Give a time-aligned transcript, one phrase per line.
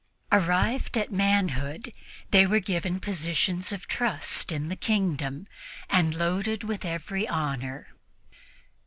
[0.31, 1.93] Arrived at manhood,
[2.31, 5.47] they were given positions of trust in the kingdom
[5.91, 7.87] and loaded with every honor.